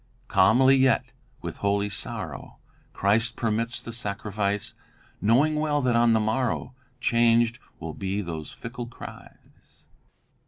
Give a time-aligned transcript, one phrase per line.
[0.27, 1.13] "'Calmly, yet
[1.43, 2.57] with holy sorrow,
[2.91, 4.73] Christ permits the sacrifice.
[5.21, 9.85] Knowing well that on the morrow Changed will be those fickle cries.